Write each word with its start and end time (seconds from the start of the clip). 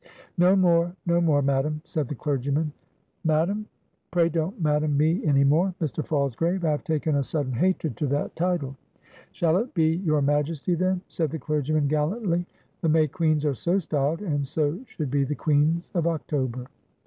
"No 0.35 0.55
more, 0.55 0.95
no 1.05 1.21
more, 1.21 1.43
Madam," 1.43 1.79
said 1.85 2.07
the 2.07 2.15
clergyman. 2.15 2.71
"Madam? 3.23 3.67
pray 4.09 4.29
don't 4.29 4.59
Madam 4.59 4.97
me 4.97 5.23
any 5.23 5.43
more, 5.43 5.75
Mr. 5.79 6.03
Falsgrave; 6.03 6.65
I 6.65 6.71
have 6.71 6.83
taken 6.83 7.13
a 7.15 7.21
sudden 7.23 7.53
hatred 7.53 7.95
to 7.97 8.07
that 8.07 8.35
title." 8.35 8.75
"Shall 9.31 9.57
it 9.57 9.75
be 9.75 9.97
Your 9.97 10.23
Majesty, 10.23 10.73
then?" 10.73 11.01
said 11.07 11.29
the 11.29 11.37
clergyman, 11.37 11.87
gallantly; 11.87 12.47
"the 12.81 12.89
May 12.89 13.07
Queens 13.07 13.45
are 13.45 13.53
so 13.53 13.77
styled, 13.77 14.23
and 14.23 14.47
so 14.47 14.79
should 14.87 15.11
be 15.11 15.23
the 15.23 15.35
Queens 15.35 15.91
of 15.93 16.07
October." 16.07 16.65